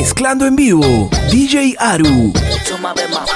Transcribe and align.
Mezclando 0.00 0.46
en 0.46 0.56
vivo, 0.56 1.10
DJ 1.30 1.76
Aru. 1.78 2.32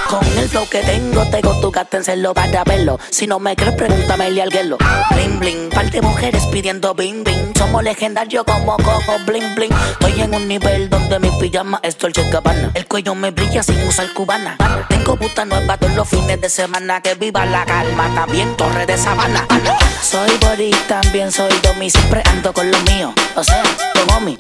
Con 0.09 0.27
el 0.39 0.49
flow 0.49 0.67
que 0.71 0.79
tengo, 0.79 1.23
tengo 1.27 1.61
tu 1.61 1.71
gato 1.71 1.99
en 1.99 2.05
celo 2.05 2.33
para 2.33 2.65
verlo. 2.65 2.99
Si 3.11 3.27
no 3.27 3.39
me 3.39 3.55
crees, 3.55 3.75
pregúntame 3.75 4.29
el 4.29 4.41
alguelo. 4.41 4.79
Bling 5.11 5.39
bling, 5.39 5.69
par 5.69 5.91
de 5.91 6.01
mujeres 6.01 6.47
pidiendo 6.47 6.95
bing 6.95 7.23
bing. 7.23 7.53
Somos 7.59 7.85
legendarios 7.85 8.45
como 8.45 8.79
cojo 8.79 9.19
bling 9.27 9.55
bling. 9.55 9.71
Estoy 10.01 10.23
en 10.23 10.35
un 10.35 10.49
nivel 10.49 10.89
donde 10.89 11.19
mi 11.19 11.29
pijama 11.39 11.81
es 11.83 11.99
Dolce 11.99 12.27
Gabbana. 12.31 12.71
El 12.73 12.87
cuello 12.87 13.15
me 13.15 13.31
brilla 13.31 13.63
sin 13.63 13.79
usar 13.87 14.11
cubana. 14.15 14.57
Tengo 14.89 15.17
puta 15.19 15.45
nueva 15.45 15.77
todos 15.77 15.95
los 15.95 16.09
fines 16.09 16.41
de 16.41 16.49
semana. 16.49 17.03
Que 17.03 17.15
viva 17.15 17.45
la 17.45 17.67
calma, 17.67 18.11
también 18.15 18.57
torre 18.57 18.87
de 18.87 18.97
sabana. 18.97 19.47
Soy 20.03 20.31
body, 20.41 20.71
también 20.89 21.31
soy 21.31 21.53
domi. 21.63 21.91
Siempre 21.91 22.23
ando 22.25 22.55
con 22.55 22.71
lo 22.71 22.79
mío. 22.81 23.13
O 23.37 23.45
sea, 23.45 23.63
homie. 24.17 24.37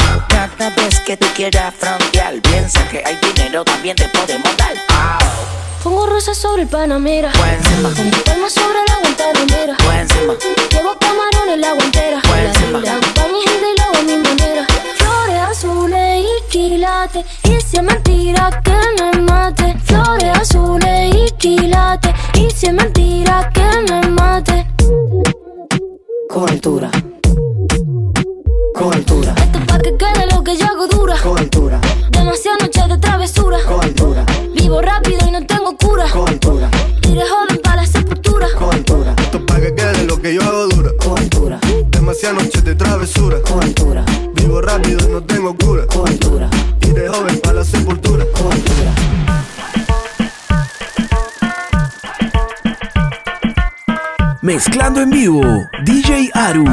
Que 1.15 1.27
tú 1.27 1.33
quieras 1.37 1.73
frontear, 1.79 2.41
piensa 2.41 2.89
que 2.89 3.01
hay 3.07 3.17
dinero, 3.23 3.63
también 3.63 3.95
te 3.95 4.09
podemos 4.09 4.51
dar. 4.57 4.75
Pongo 5.85 6.07
rosas 6.07 6.37
sobre 6.37 6.63
el 6.63 6.69
panamera. 6.69 7.31
Buen 7.39 7.55
encima. 7.55 7.91
Pongo 7.91 8.25
palmas 8.25 8.53
sobre 8.53 8.81
la 8.89 8.99
guantanamera. 9.01 9.77
Buen 9.85 9.99
encima. 10.01 10.35
Llevo 10.73 10.99
camarones 10.99 11.59
la 11.59 11.73
guantera. 11.75 12.21
Buen 12.29 12.47
encima. 12.47 12.81
La 12.81 12.95
hago 12.95 13.07
pa' 13.15 13.29
mi 13.29 13.41
gente 13.43 13.67
y 13.73 13.79
lo 13.79 13.85
hago 13.85 13.97
a 13.97 14.03
mi 14.03 14.17
manera. 14.17 14.67
Flores 14.97 15.41
azules 15.53 16.27
y 16.27 16.51
quilates. 16.51 17.25
Y 17.45 17.61
si 17.61 17.77
es 17.77 17.83
mentira 17.85 18.61
que 18.65 19.03
me 19.03 19.21
mate. 19.21 19.77
Flores 19.85 20.37
azules 20.37 21.15
y 21.15 21.31
quilates. 21.39 22.12
Y 22.35 22.51
si 22.51 22.67
es 22.67 22.73
mentira 22.73 23.53
que 23.55 23.93
me 23.93 24.09
mate. 24.09 24.67
Con 26.28 26.49
altura. 26.49 26.91
Que 30.45 30.56
yo 30.56 30.67
hago 30.67 30.87
dura. 30.87 31.17
Con 31.23 31.39
altura. 31.39 31.81
Demasiadas 32.11 32.61
noches 32.62 32.89
de 32.89 32.98
travesura. 32.98 33.59
Con 33.67 33.83
altura. 33.83 34.27
Vivo 34.55 34.83
rápido 34.83 35.19
y 35.27 35.31
no 35.31 35.45
tengo 35.47 35.75
cura. 35.77 36.06
Con 36.11 36.28
altura. 36.28 36.70
Iré 37.09 37.23
joven 37.27 37.61
para 37.62 37.77
la 37.77 37.87
sepultura. 37.87 38.47
Con 38.59 38.75
altura. 38.75 39.15
Esto 39.19 39.39
es 39.39 39.45
pa' 39.45 39.61
que 39.61 39.75
quede 39.75 40.05
lo 40.05 40.20
que 40.20 40.34
yo 40.34 40.42
hago 40.42 40.67
dura. 40.69 40.91
Con 41.03 41.19
altura. 41.19 41.59
Demasiadas 41.89 42.45
noches 42.45 42.62
de 42.62 42.75
travesura. 42.75 43.41
Con 43.41 43.62
altura. 43.62 44.05
Vivo 44.34 44.61
rápido 44.61 45.09
y 45.09 45.12
no 45.12 45.22
tengo 45.22 45.56
cura. 45.56 45.87
Con 45.87 46.06
altura. 46.06 46.50
Iré 46.83 47.09
joven 47.09 47.41
para 47.41 47.55
la 47.55 47.65
sepultura. 47.65 48.25
Con 48.37 48.53
altura. 48.53 48.92
Mezclando 54.42 55.00
en 55.00 55.09
vivo, 55.09 55.42
DJ 55.84 56.31
Aru. 56.34 56.67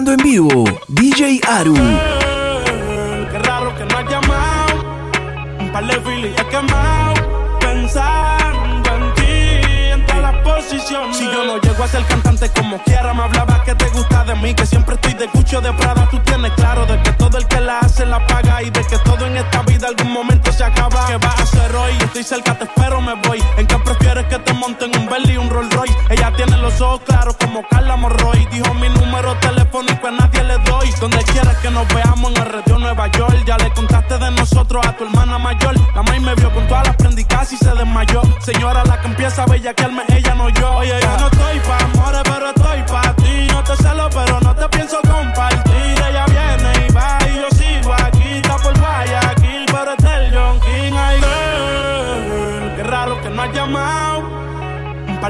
Mezclando 0.00 0.12
en 0.12 0.30
vivo, 0.30 0.64
DJ 0.88 1.40
Aru. 1.46 1.74
Qué 1.74 3.38
raro 3.38 3.76
que 3.76 3.84
no 3.84 3.98
has 3.98 4.10
llamado. 4.10 5.10
Un 5.58 5.70
par 5.70 5.86
de 5.86 6.00
filis 6.00 6.32
he 6.40 6.44
quemado. 6.46 7.58
Pensando 7.60 8.94
en 8.94 9.14
ti, 9.14 9.90
en 9.92 10.06
todas 10.06 10.22
las 10.22 10.36
posiciones. 10.42 11.16
Si 11.18 11.24
yo 11.24 11.44
no 11.44 11.60
llego 11.60 11.84
a 11.84 11.88
ser 11.88 12.02
cantante 12.06 12.48
como 12.48 12.82
quiera, 12.82 13.12
me 13.12 13.24
hablaba 13.24 13.62
que 13.62 13.74
te 13.74 13.90
gusta 13.90 14.24
de 14.24 14.36
mí. 14.36 14.54
Que 14.54 14.64
siempre 14.64 14.94
estoy 14.94 15.12
de 15.12 15.28
cucho 15.28 15.60
de 15.60 15.70
Prada. 15.74 16.08
Tú 16.10 16.18
tienes 16.20 16.52
claro 16.52 16.86
de 16.86 17.02
que 17.02 17.09
todo 17.30 17.38
el 17.38 17.46
que 17.46 17.60
la 17.60 17.78
hace 17.78 18.04
la 18.04 18.24
paga. 18.26 18.62
Y 18.62 18.70
de 18.70 18.84
que 18.84 18.98
todo 18.98 19.26
en 19.26 19.36
esta 19.36 19.62
vida 19.62 19.88
algún 19.88 20.12
momento 20.12 20.52
se 20.52 20.64
acaba. 20.64 21.06
¿Qué 21.06 21.16
vas 21.16 21.38
a 21.38 21.42
hacer 21.42 21.74
hoy? 21.74 21.92
Estoy 22.00 22.22
cerca, 22.24 22.58
te 22.58 22.64
espero, 22.64 23.00
me 23.00 23.14
voy. 23.14 23.42
¿En 23.56 23.66
qué 23.66 23.76
prefieres 23.78 24.26
que 24.26 24.38
te 24.38 24.52
monten 24.52 24.90
un 24.96 25.06
Bentley 25.08 25.34
y 25.34 25.38
un 25.38 25.48
Rolls 25.48 25.72
Royce? 25.72 25.96
Ella 26.10 26.32
tiene 26.36 26.56
los 26.58 26.80
ojos 26.80 27.00
claros 27.06 27.36
como 27.36 27.66
Carla 27.68 27.96
Morroy. 27.96 28.46
Dijo 28.50 28.74
mi 28.74 28.88
número 28.88 29.36
telefónico 29.38 30.08
a 30.08 30.10
nadie 30.10 30.42
le 30.44 30.58
doy. 30.58 30.90
Donde 31.00 31.22
quieras 31.24 31.56
que 31.58 31.70
nos 31.70 31.86
veamos 31.94 32.32
en 32.32 32.42
el 32.42 32.52
radio 32.52 32.78
Nueva 32.78 33.06
York. 33.08 33.44
Ya 33.46 33.56
le 33.58 33.72
contaste 33.72 34.18
de 34.18 34.30
nosotros 34.32 34.84
a 34.86 34.96
tu 34.96 35.04
hermana 35.04 35.38
mayor. 35.38 35.74
La 35.94 36.02
maíz 36.02 36.20
me 36.20 36.34
vio 36.34 36.52
con 36.52 36.66
todas 36.66 36.86
las 36.88 36.96
prendicas 36.96 37.52
y 37.52 37.56
se 37.56 37.70
desmayó. 37.70 38.22
Señora, 38.40 38.84
la 38.84 39.00
que 39.00 39.06
empieza 39.06 39.44
a 39.44 39.46
bellaquearme, 39.46 40.02
ella 40.08 40.34
no 40.34 40.48
yo. 40.50 40.70
Oye, 40.76 40.98
yo 41.00 41.16
no 41.18 41.26
estoy 41.28 41.60
pa' 41.60 41.78
amores, 41.84 42.22
pero 42.24 42.48
estoy 42.48 42.82
pa' 42.82 43.14
ti. 43.16 43.48
No 43.52 43.62
te 43.62 43.76
celo, 43.76 44.08
pero 44.10 44.40
no 44.40 44.54
te 44.54 44.68
pienso 44.68 45.00
compartir. 45.02 45.69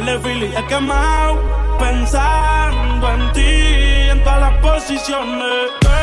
De 0.04 0.18
filis 0.20 0.54
he 0.56 0.64
quemado. 0.66 1.38
Pensando 1.78 3.12
en 3.12 3.32
ti, 3.32 4.10
en 4.10 4.22
todas 4.24 4.40
las 4.40 4.54
posiciones. 4.58 5.99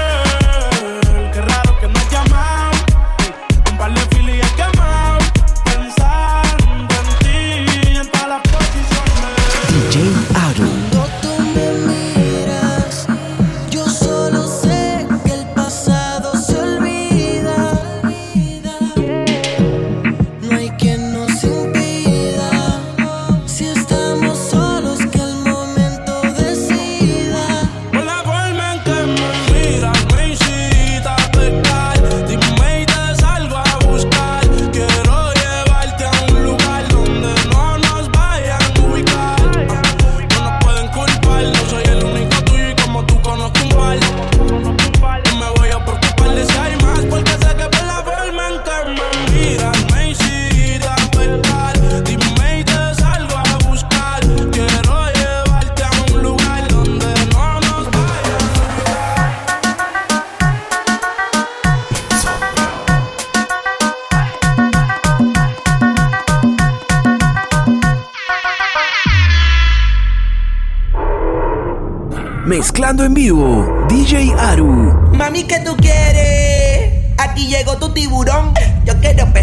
Mezclando 72.78 73.06
en 73.06 73.16
vivo, 73.16 73.88
DJ 73.90 74.36
Aru. 74.38 74.68
Mami, 75.16 75.46
¿qué 75.46 75.60
tú 75.62 75.76
quieres? 75.78 76.94
Aquí 77.18 77.48
llegó 77.48 77.76
tu 77.78 77.92
tiburón. 77.92 78.54
Yo 78.86 78.94
quiero 79.00 79.34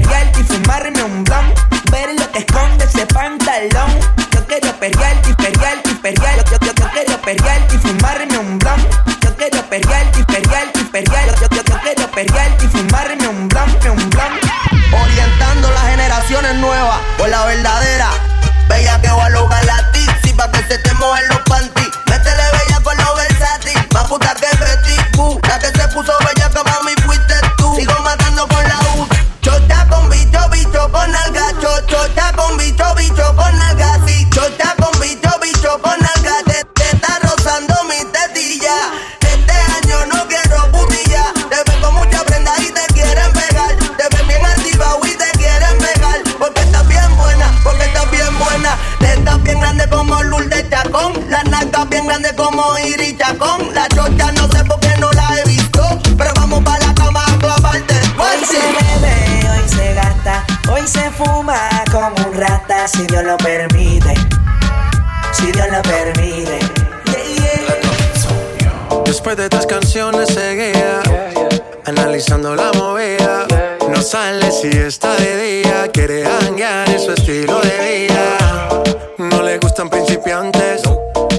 principiantes 80.05 80.83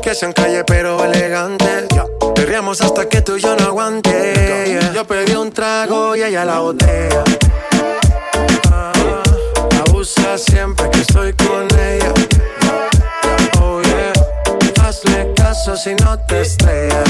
Que 0.01 0.13
sean 0.13 0.33
calle 0.33 0.63
pero 0.65 1.03
elegantes. 1.03 1.85
Perreamos 2.35 2.81
hasta 2.81 3.07
que 3.07 3.21
tú 3.21 3.37
y 3.37 3.41
yo 3.41 3.55
no 3.55 3.65
aguante 3.65 4.79
Yo 4.93 5.05
pedí 5.05 5.35
un 5.35 5.51
trago 5.51 6.15
y 6.15 6.23
ella 6.23 6.45
la 6.45 6.59
botella 6.59 7.23
Ah, 8.71 8.91
Abusa 9.87 10.37
siempre 10.37 10.89
que 10.91 11.01
estoy 11.01 11.33
con 11.33 11.67
ella. 11.79 12.13
Oh 13.61 13.81
yeah. 13.81 14.13
Hazle 14.85 15.33
caso 15.35 15.75
si 15.77 15.95
no 15.95 16.17
te 16.19 16.41
estrellas 16.41 17.09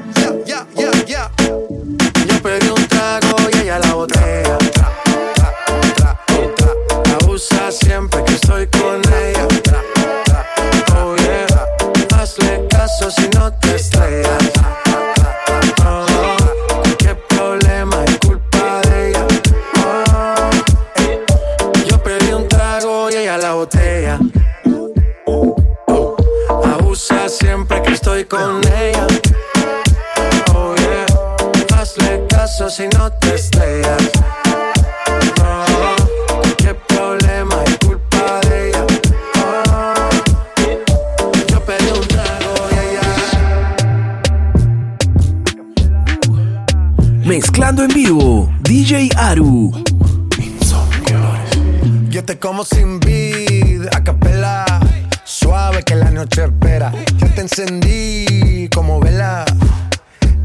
Estoy 28.21 28.25
con 28.25 28.61
ella. 28.73 29.07
Oh 30.53 30.75
yeah. 30.75 31.05
Hazle 31.75 32.25
caso 32.27 32.69
si 32.69 32.87
no 32.89 33.11
te 33.13 33.35
estrellas. 33.35 34.11
Oh, 35.41 36.41
qué 36.57 36.73
problema 36.87 37.63
es 37.65 37.77
culpa 37.85 38.39
de 38.49 38.69
ella. 38.69 38.85
Oh, 41.19 41.31
yo 41.47 41.59
pedí 41.65 41.91
un 41.91 42.07
trago 42.07 42.53
y 42.71 42.73
ella. 42.85 43.07
Mezclando 47.25 47.83
en 47.83 47.89
vivo, 47.89 48.49
DJ 48.61 49.09
Aru. 49.17 49.71
Yo 52.09 52.25
te 52.25 52.37
como 52.37 52.65
sin 52.65 52.99
vid, 52.99 53.87
a 53.95 54.03
capela. 54.03 54.30
Noche. 56.11 56.43
Yo 57.17 57.27
te 57.33 57.41
encendí 57.41 58.69
como 58.73 58.99
vela. 58.99 59.45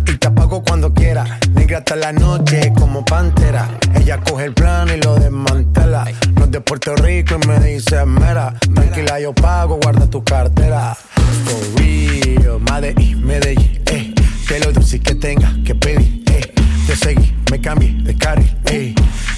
Y 0.07 0.17
te 0.17 0.27
apago 0.29 0.63
cuando 0.63 0.95
quiera. 0.95 1.39
Negra 1.53 1.79
hasta 1.79 1.97
la 1.97 2.13
noche 2.13 2.73
como 2.79 3.05
pantera. 3.05 3.69
Ella 3.95 4.21
coge 4.21 4.45
el 4.45 4.55
plano 4.55 4.95
y 4.95 5.01
lo 5.01 5.17
desmantela. 5.17 6.05
No 6.37 6.45
es 6.45 6.51
de 6.51 6.61
Puerto 6.61 6.95
Rico 6.97 7.39
y 7.43 7.47
me 7.47 7.59
dice 7.61 8.05
mera. 8.07 8.55
Tranquila, 8.75 9.19
yo 9.21 9.35
pago, 9.35 9.79
guarda 9.83 10.07
tu 10.09 10.23
cartera. 10.23 10.97
For 11.45 11.81
real, 11.81 12.61
Medellín, 12.61 13.27
Medellín, 13.27 13.83
eh. 13.87 14.15
Que 14.47 14.61
lo 14.61 14.73
dulce 14.73 15.01
que 15.01 15.15
tenga 15.15 15.53
que 15.65 15.75
pedir, 15.75 16.23
eh. 16.31 16.53
Te 16.87 16.97
seguí, 16.97 17.35
me 17.51 17.61
cambié 17.61 17.93
de 18.03 18.17
carril, 18.17 18.57
eh. 18.67 18.95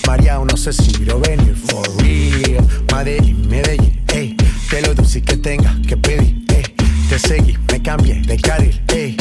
María, 0.06 0.38
no 0.38 0.56
sé 0.56 0.72
si 0.72 1.04
lo 1.04 1.18
venir, 1.20 1.56
for 1.56 1.86
real. 2.02 2.66
Medellín, 2.92 3.48
Medellín, 3.48 4.04
eh. 4.12 4.37
Que 4.68 4.82
lo 4.82 4.94
dulce 4.94 5.22
que 5.22 5.36
tenga 5.36 5.74
que 5.86 5.96
pedir, 5.96 6.44
eh. 6.50 6.62
Te 7.08 7.18
seguí, 7.18 7.56
me 7.72 7.80
cambié 7.82 8.20
de 8.22 8.36
carril, 8.36 8.80
eh. 8.88 9.16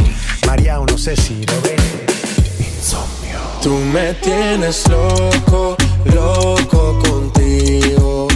María, 0.46 0.78
no 0.78 0.98
sé 0.98 1.16
si 1.16 1.36
lo 1.46 1.62
venir. 1.62 2.08
Tú 3.62 3.76
me 3.78 4.14
tienes 4.14 4.88
loco, 4.88 5.76
loco 6.14 7.00
contigo. 7.00 8.28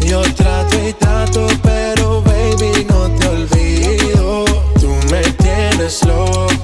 Yo 0.00 0.20
trato 0.34 0.76
y 0.86 0.92
trato, 0.92 1.46
pero 1.62 2.20
baby 2.22 2.84
no 2.88 3.10
te 3.12 3.28
olvido. 3.28 4.44
Tú 4.80 4.88
me 5.10 5.22
tienes 5.22 6.04
loco 6.04 6.63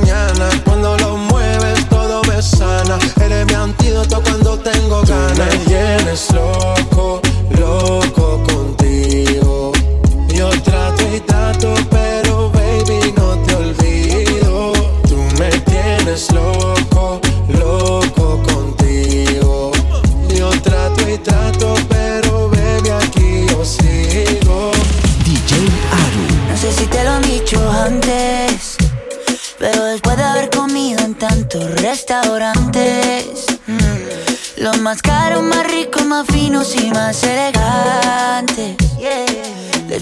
Tienes 6.11 6.33
loco, 6.33 6.80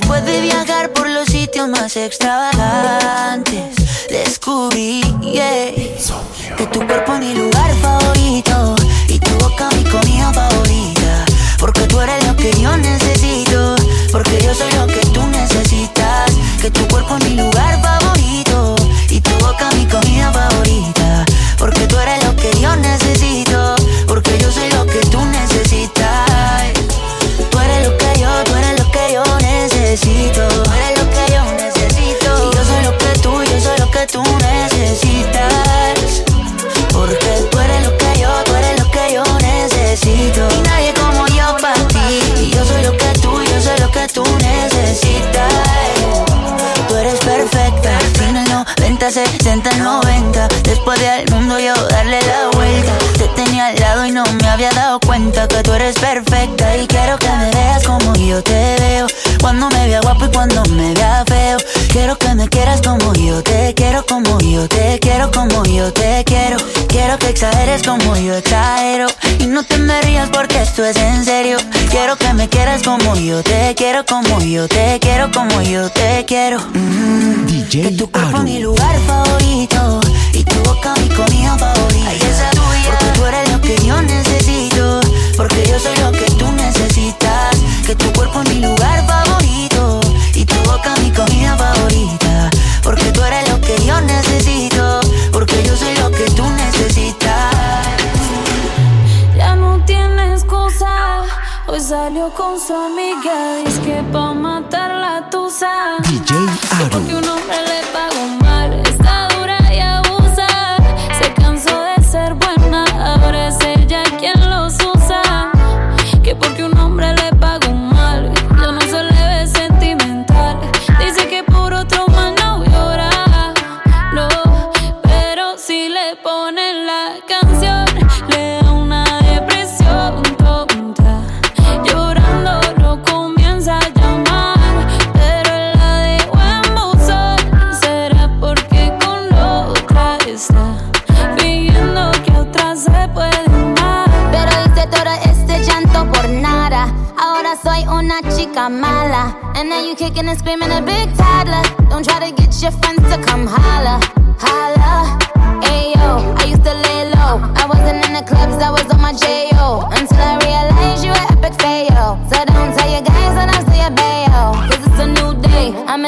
Después 0.09 0.25
de 0.25 0.41
viajar 0.41 0.91
por 0.91 1.07
los 1.07 1.27
sitios 1.27 1.69
más 1.69 1.95
extravagantes, 1.95 3.75
descubrí 4.09 5.01
que 5.21 5.95
tu 6.71 6.79
cuerpo 6.87 7.13
es 7.13 7.19
mi 7.19 7.35
lugar 7.35 7.71
favorito 7.79 8.75
y 9.07 9.19
tu 9.19 9.29
boca 9.37 9.69
mi 9.75 9.83
comida 9.83 10.33
favorita. 10.33 11.25
Porque 11.59 11.81
tú 11.81 12.01
eres 12.01 12.25
lo 12.25 12.35
que 12.35 12.51
yo 12.59 12.75
necesito, 12.75 13.75
porque 14.11 14.41
yo 14.41 14.55
soy 14.55 14.71
lo 14.71 14.87
que 14.87 15.05
tú 15.13 15.21
necesitas. 15.27 16.31
Que 16.59 16.71
tu 16.71 16.87
cuerpo 16.87 17.15
es 17.17 17.25
mi 17.25 17.35
lugar 17.35 17.79
favorito 17.79 18.77
y 19.09 19.21
tu 19.21 19.29
boca 19.45 19.69
mi 19.75 19.85
comida 19.85 20.33
favorita. 20.33 21.23
Porque 21.59 21.85
tú 21.85 21.99
eres 21.99 22.23
lo 22.25 22.35
que 22.35 22.49
yo 22.59 22.75
necesito, 22.77 23.28
60, 49.11 49.77
90. 49.77 50.47
Después 50.63 50.99
de 50.99 51.09
al 51.09 51.25
mundo 51.31 51.57
yo 51.57 51.73
darle 51.87 52.21
la 52.21 52.38
me 54.49 54.53
había 54.53 54.71
dado 54.71 54.99
cuenta 55.01 55.47
que 55.47 55.61
tú 55.61 55.73
eres 55.73 55.95
perfecta. 55.99 56.75
Y 56.75 56.87
quiero 56.87 57.19
que 57.19 57.29
me 57.29 57.51
veas 57.51 57.83
como 57.83 58.15
yo 58.15 58.41
te 58.41 58.75
veo. 58.79 59.05
Cuando 59.41 59.69
me 59.69 59.87
vea 59.87 60.01
guapo 60.01 60.25
y 60.25 60.29
cuando 60.29 60.63
me 60.71 60.91
vea 60.95 61.23
feo. 61.27 61.57
Quiero 61.89 62.17
que 62.17 62.33
me 62.33 62.47
quieras 62.47 62.81
como 62.81 63.13
yo 63.13 63.43
te 63.43 63.75
quiero, 63.75 64.03
como 64.07 64.39
yo 64.39 64.67
te 64.67 64.97
quiero, 64.99 65.29
como 65.29 65.63
yo 65.65 65.93
te 65.93 66.23
quiero. 66.25 66.57
Quiero 66.87 67.19
que 67.19 67.29
exageres 67.29 67.83
como 67.83 68.15
yo 68.17 68.33
exagero. 68.33 69.05
Y 69.39 69.45
no 69.45 69.61
te 69.63 69.77
me 69.77 70.01
rías 70.01 70.29
porque 70.29 70.61
esto 70.63 70.83
es 70.83 70.97
en 70.97 71.23
serio. 71.23 71.57
Quiero 71.91 72.15
que 72.15 72.33
me 72.33 72.49
quieras 72.49 72.81
como 72.81 73.15
yo 73.15 73.43
te 73.43 73.75
quiero, 73.75 74.03
como 74.05 74.41
yo 74.41 74.67
te 74.67 74.99
quiero, 74.99 75.29
como 75.31 75.61
yo 75.61 75.91
te 75.91 76.25
quiero. 76.25 76.59
Mm. 76.73 77.69
que 77.69 77.91
tu 77.91 78.09
cuerpo 78.09 78.37
es 78.37 78.43
mi 78.43 78.59
lugar 78.59 78.99
favorito 79.05 79.99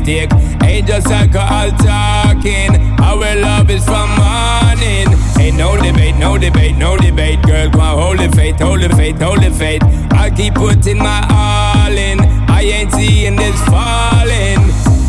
Mistake. 0.00 0.30
Ain't 0.62 0.86
just 0.86 1.06
alcohol 1.06 1.70
talking. 1.78 2.70
Our 3.00 3.34
love 3.36 3.70
is 3.70 3.84
from 3.84 4.08
morning. 4.16 5.06
Ain't 5.38 5.56
no 5.56 5.76
debate, 5.76 6.16
no 6.16 6.38
debate, 6.38 6.76
no 6.76 6.96
debate. 6.96 7.42
Girl, 7.42 7.68
on, 7.80 7.98
hold 7.98 8.18
the 8.18 8.34
faith, 8.36 8.60
hold 8.60 8.80
the 8.80 8.88
faith, 8.90 9.20
hold 9.20 9.42
the 9.42 9.50
faith. 9.50 9.82
I'll 10.12 10.30
keep 10.30 10.54
putting 10.54 10.98
my 10.98 11.20
all 11.30 11.92
in. 11.92 12.20
I 12.48 12.62
ain't 12.62 12.92
seeing 12.92 13.36
this 13.36 13.60
falling. 13.66 14.60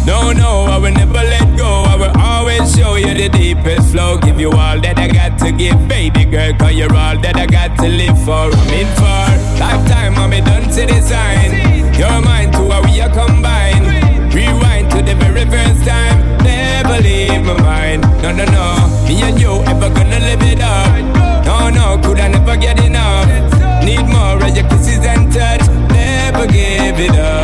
No, 0.06 0.32
no, 0.32 0.65
I 0.65 0.77
will 0.77 0.91
never 0.91 1.13
let 1.13 1.58
go. 1.58 1.84
I 1.88 1.95
will 1.95 2.17
always 2.19 2.75
show 2.75 2.95
you 2.95 3.13
the 3.13 3.30
deepest 3.30 3.91
flow. 3.91 4.17
Give 4.17 4.39
you 4.39 4.51
all 4.51 4.80
that 4.82 4.97
I 4.97 5.08
got 5.08 5.38
to 5.39 5.51
give, 5.51 5.88
baby 5.88 6.25
girl. 6.25 6.54
Cause 6.58 6.73
you're 6.73 6.93
all 6.93 7.17
that 7.19 7.36
I 7.36 7.45
got 7.45 7.77
to 7.80 7.88
live 7.88 8.17
for. 8.25 8.49
I'm 8.49 8.73
in 8.73 8.88
for 8.97 9.60
lifetime, 9.60 10.15
I'm 10.15 10.32
done 10.43 10.69
to 10.71 10.86
design. 10.86 11.93
You're 11.99 12.21
mine 12.21 12.51
too, 12.51 12.69
how 12.69 12.82
we 12.84 12.99
are 12.99 13.10
combined. 13.10 13.61
No, 18.32 18.46
no. 18.46 19.06
Me 19.10 19.22
and 19.24 19.38
you 19.41 19.52
ever 19.67 19.89
gonna 19.89 20.20
live 20.20 20.41
it 20.44 20.62
up. 20.62 21.46
No, 21.46 21.70
no, 21.70 22.02
could 22.02 22.17
I 22.17 22.30
never 22.30 22.56
get 22.56 22.80
enough? 22.80 23.28
Need 23.84 24.08
more 24.08 24.41
of 24.41 24.56
your 24.56 24.67
kisses 24.70 25.06
and 25.06 25.32
touch. 25.34 25.67
Never 25.91 26.48
give 26.48 26.98
it 26.98 27.20
up. 27.20 27.40